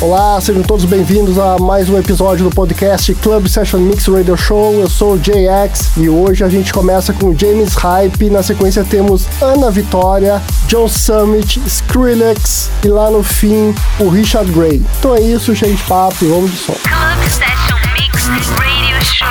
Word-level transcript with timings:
Olá, 0.00 0.40
sejam 0.40 0.62
todos 0.62 0.86
bem-vindos 0.86 1.38
a 1.38 1.58
mais 1.58 1.90
um 1.90 1.98
episódio 1.98 2.48
do 2.48 2.50
podcast 2.50 3.14
Club 3.16 3.46
Session 3.48 3.80
Mix 3.80 4.06
Radio 4.06 4.34
Show. 4.34 4.72
Eu 4.72 4.88
sou 4.88 5.12
o 5.12 5.18
JX 5.18 5.98
e 5.98 6.08
hoje 6.08 6.42
a 6.42 6.48
gente 6.48 6.72
começa 6.72 7.12
com 7.12 7.36
James 7.36 7.74
Hype. 7.74 8.30
Na 8.30 8.42
sequência 8.42 8.82
temos 8.82 9.28
Ana 9.42 9.70
Vitória, 9.70 10.40
John 10.68 10.88
Summit, 10.88 11.60
Skrillex 11.66 12.70
e 12.82 12.88
lá 12.88 13.10
no 13.10 13.22
fim 13.22 13.74
o 13.98 14.08
Richard 14.08 14.50
Gray. 14.50 14.82
Então 14.98 15.14
é 15.14 15.20
isso, 15.20 15.54
cheio 15.54 15.76
de 15.76 15.82
papo 15.82 16.24
e 16.24 16.28
vamos 16.28 16.50
de 16.50 16.56
som. 16.56 16.72
Club 16.72 17.28
Session 17.28 17.78
Mix 17.92 18.48
Radio 18.56 19.04
Show 19.04 19.28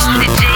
com 0.00 0.18
DJ 0.20 0.55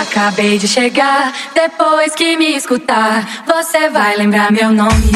Acabei 0.00 0.58
de 0.58 0.68
chegar, 0.68 1.32
depois 1.52 2.14
que 2.14 2.36
me 2.36 2.54
escutar, 2.54 3.26
você 3.44 3.90
vai 3.90 4.16
lembrar 4.16 4.52
meu 4.52 4.70
nome. 4.70 5.10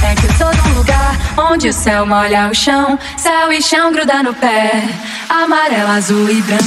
É 0.00 0.14
que 0.14 0.26
eu 0.26 0.38
tô 0.38 0.62
num 0.62 0.74
lugar 0.76 1.16
onde 1.36 1.68
o 1.70 1.72
céu 1.72 2.06
molha 2.06 2.48
o 2.48 2.54
chão, 2.54 2.96
céu 3.16 3.50
e 3.50 3.60
chão 3.60 3.90
gruda 3.92 4.22
no 4.22 4.32
pé, 4.32 4.84
amarelo, 5.28 5.90
azul 5.90 6.30
e 6.30 6.40
branco. 6.42 6.64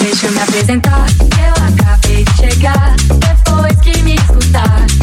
Deixa 0.00 0.26
eu 0.26 0.32
me 0.32 0.40
apresentar, 0.40 1.04
eu 1.20 1.84
acabei 1.84 2.24
de 2.24 2.36
chegar, 2.36 2.94
depois 2.96 3.78
que 3.82 4.02
me 4.02 4.14
escutar. 4.14 4.99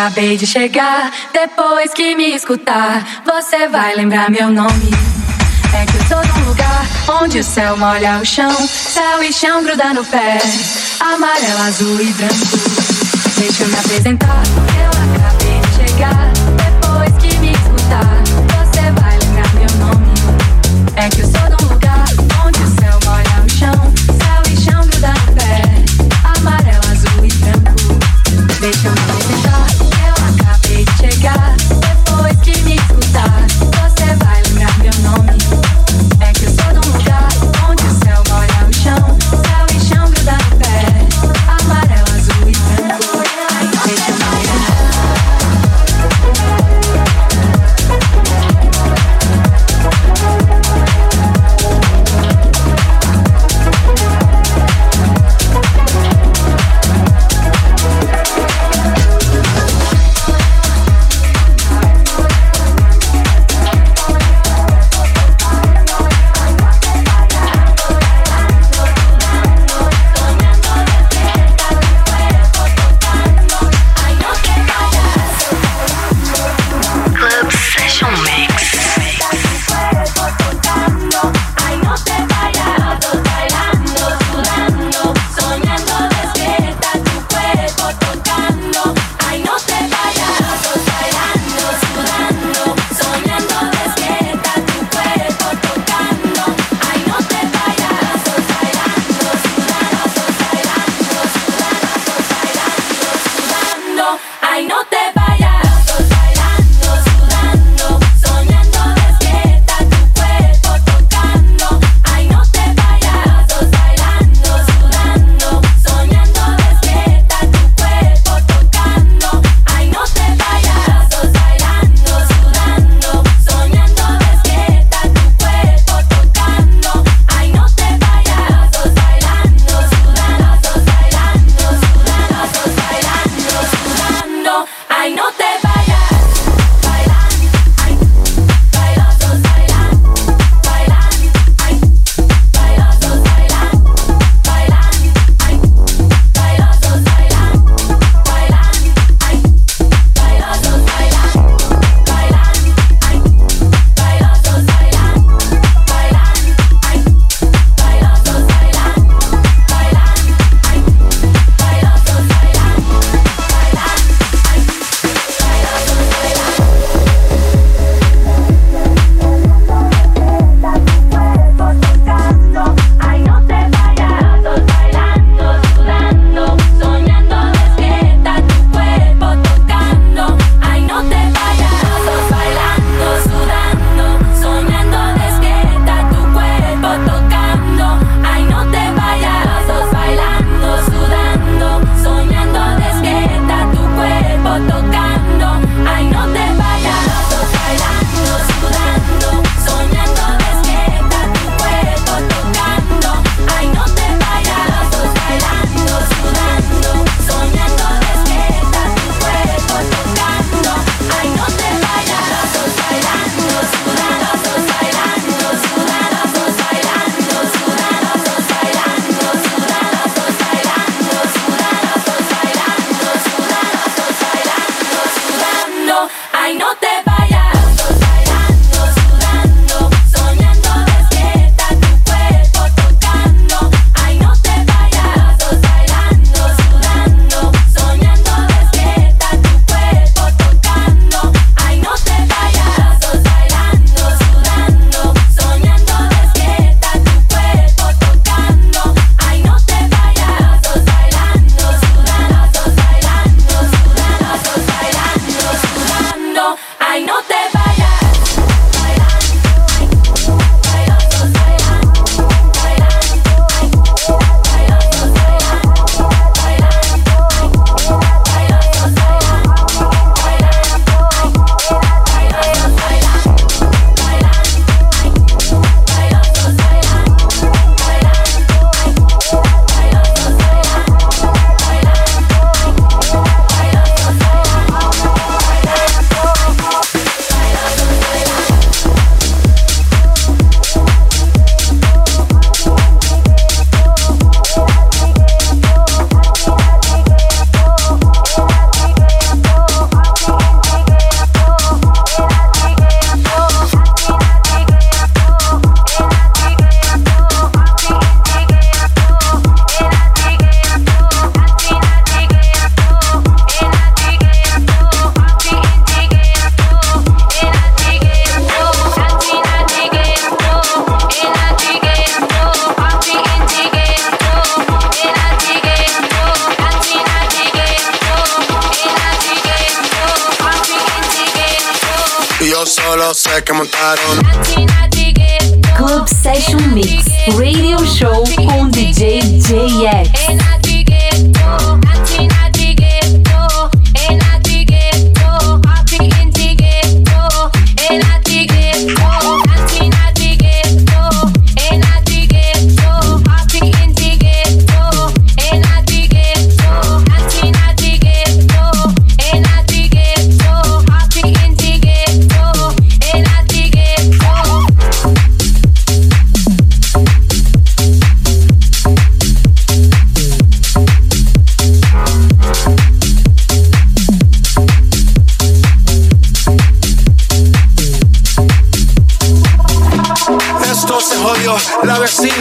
Acabei 0.00 0.34
de 0.34 0.46
chegar, 0.46 1.12
depois 1.30 1.92
que 1.92 2.14
me 2.16 2.34
escutar, 2.34 3.22
você 3.22 3.68
vai 3.68 3.94
lembrar 3.94 4.30
meu 4.30 4.50
nome. 4.50 4.90
É 5.74 5.84
que 5.84 5.94
eu 5.94 6.08
tô 6.08 6.26
num 6.26 6.48
lugar 6.48 6.86
onde 7.22 7.40
o 7.40 7.44
céu 7.44 7.76
molha 7.76 8.16
o 8.16 8.24
chão, 8.24 8.50
céu 8.66 9.22
e 9.22 9.30
chão 9.30 9.62
gruda 9.62 9.92
no 9.92 10.02
pé, 10.06 10.38
amarelo, 11.00 11.62
azul 11.68 12.00
e 12.00 12.10
branco. 12.14 12.34
Deixa 13.36 13.62
eu 13.62 13.68
me 13.68 13.76
apresentar. 13.76 14.42
Eu 14.82 14.89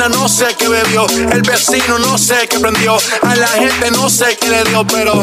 no 0.08 0.30
sé 0.30 0.56
qué 0.58 0.70
bebió, 0.70 1.06
el 1.08 1.42
vecino 1.42 2.00
no 2.00 2.18
sé 2.18 2.48
qué 2.48 2.60
prendió, 2.60 2.98
a 3.22 3.36
la 3.36 3.48
gente 3.48 3.92
no 3.92 4.10
sé 4.10 4.38
qué 4.40 4.50
le 4.50 4.64
dio, 4.64 4.86
pero 4.88 5.14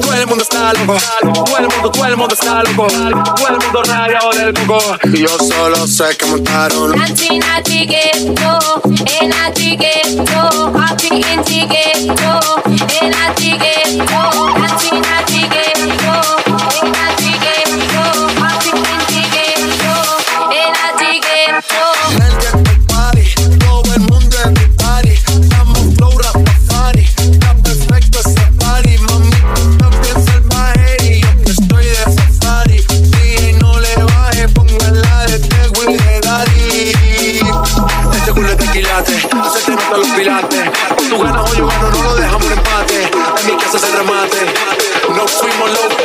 todo 0.00 0.14
el 0.14 0.26
mundo 0.26 0.42
está 0.42 0.72
loco, 0.72 0.96
todo 1.44 1.58
el 1.58 1.68
mundo, 1.68 1.90
todo 1.90 2.06
el 2.06 2.16
mundo 2.16 2.34
está 2.34 2.62
loco, 2.64 2.86
todo 2.88 3.48
el 3.48 3.58
mundo 3.64 3.82
rayado 3.84 4.30
del 4.30 4.54
coco, 4.54 4.96
yo 5.14 5.28
solo 5.28 5.86
sé 5.86 6.16
que 6.16 6.26
montaron. 6.26 6.98
Gente 7.00 7.28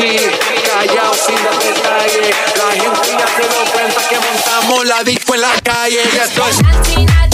key, 0.03 0.17
callados 0.65 1.17
sin 1.17 1.36
dar 1.43 1.60
detalles. 1.60 2.36
La 2.57 2.72
gente 2.72 3.12
ya 3.17 3.27
se 3.27 3.41
dio 3.41 3.72
cuenta 3.72 4.01
que 4.10 4.15
montamos 4.15 4.86
la 4.86 5.03
disco 5.03 5.36
en 5.36 5.41
la 5.41 5.53
calle. 5.63 6.01
Y 6.13 6.17
esto 6.17 6.43
es 6.48 7.33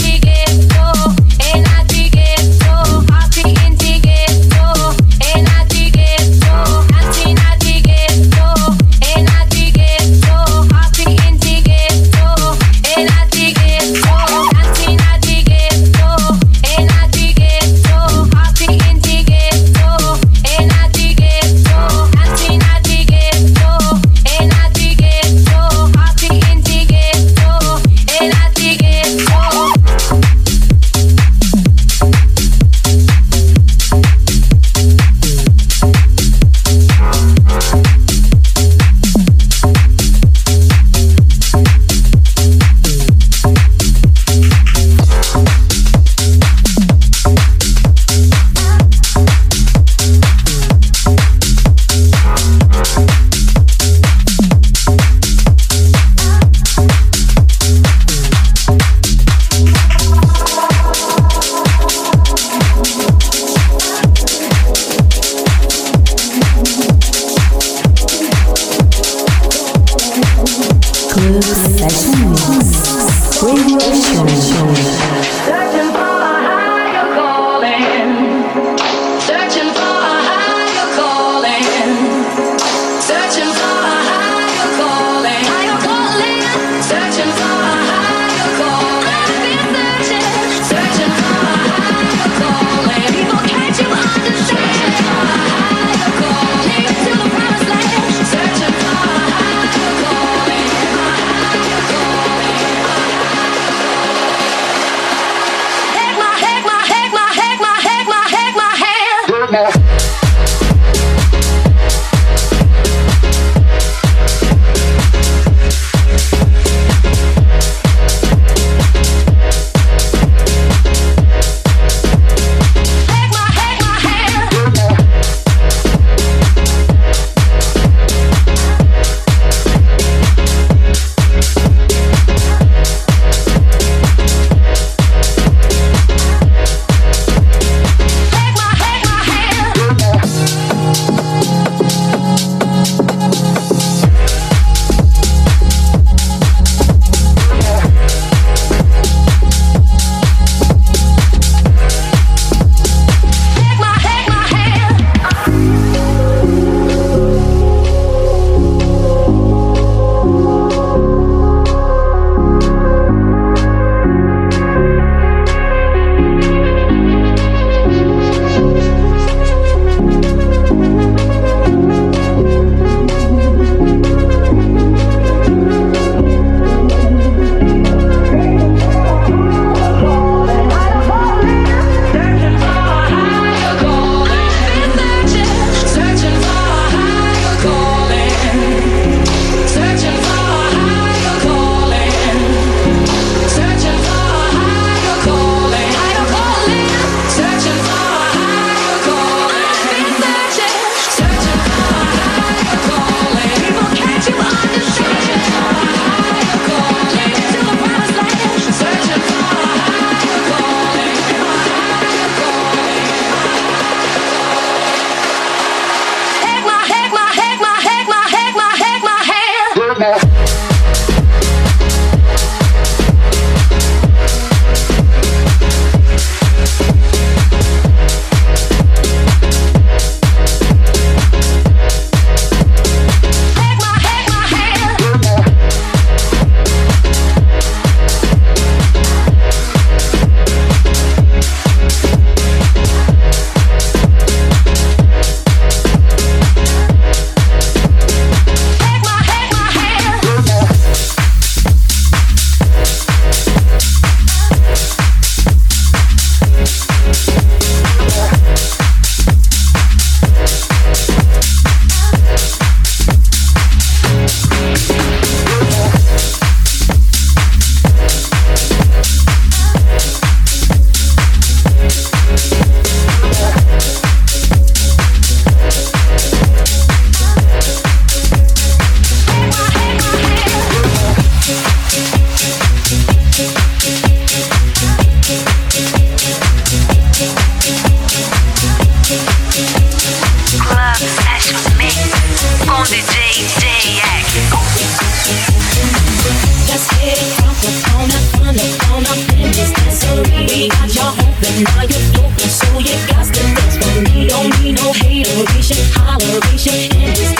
now 301.64 301.82
you're 301.82 302.04
floating, 302.12 302.48
so 302.48 302.78
you 302.78 302.96
got 303.08 303.24
to 303.24 303.32
dance 303.32 303.76
for 303.76 304.00
me. 304.02 304.28
Don't 304.28 304.50
need 304.60 304.76
no 304.76 304.92
hateration, 304.92 305.80
holleration 305.94 306.92
in 306.94 307.14
this 307.14 307.39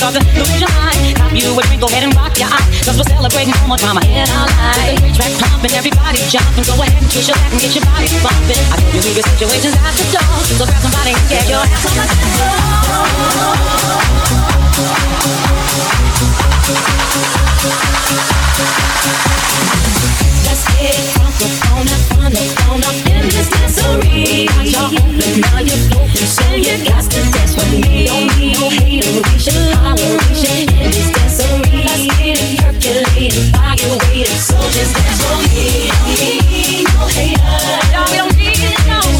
start 0.00 0.16
to 0.16 0.24
lose 0.32 0.60
your 0.60 0.72
mind. 0.80 1.36
You 1.36 1.52
a 1.52 1.62
drink, 1.68 1.80
go 1.84 1.86
ahead 1.92 2.04
and 2.08 2.16
rock 2.16 2.32
your 2.40 2.48
we're 2.96 3.04
life. 4.48 4.96
The 5.12 5.28
pumping, 5.36 5.76
everybody 5.76 6.24
jumping. 6.32 6.64
Go 6.64 6.72
ahead 6.80 6.96
and 6.96 7.10
twist 7.12 7.28
your 7.28 7.36
and 7.52 7.60
get 7.60 7.76
your 7.76 7.84
body. 7.84 8.08
I 8.72 8.80
situations 9.28 9.76
at 9.76 9.92
the 9.92 10.08
door. 10.08 10.24
So 10.56 10.64
grab 10.64 10.80
somebody 10.80 11.12
and 11.12 11.28
get 11.28 11.44
your 11.52 11.60
ass 11.60 11.84
on 11.84 11.92
the 12.00 12.04
floor. 14.32 14.39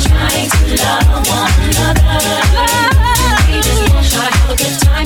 Trying 0.00 0.48
to 0.50 0.56
love 0.82 1.28
one 1.28 1.52
another. 1.60 2.18
We 3.46 3.56
just 3.60 3.82
want 3.92 4.06
to 4.06 4.18
have 4.18 4.50
a 4.50 4.56
good 4.56 4.74
time, 4.80 4.89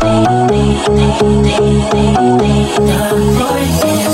Thank 0.00 0.28
you. 4.06 4.11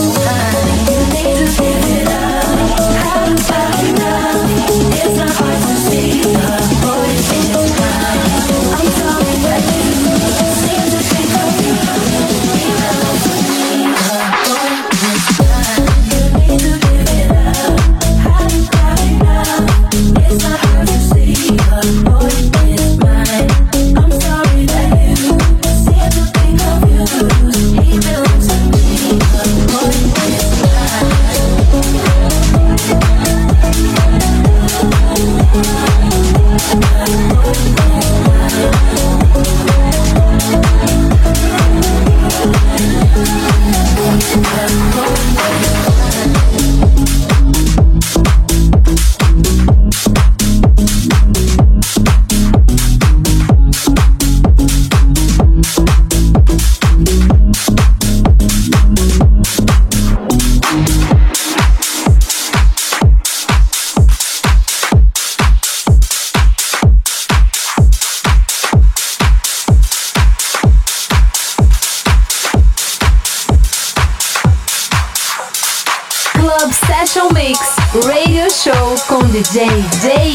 with 79.38 79.52
Jay. 79.52 80.27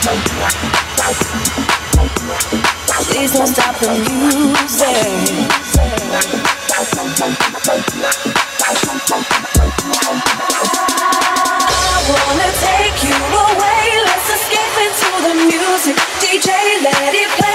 Please 0.00 0.16
don't 3.32 3.46
stop 3.46 3.76
the 3.80 3.90
music. 3.90 4.96
I 11.60 12.08
wanna 12.08 12.48
take 12.64 13.04
you 13.04 13.12
away. 13.44 13.84
Let's 14.08 14.28
escape 14.36 14.76
into 14.86 15.10
the 15.20 15.34
music. 15.44 15.96
DJ, 16.18 16.48
let 16.82 17.14
it 17.14 17.28
play. 17.36 17.49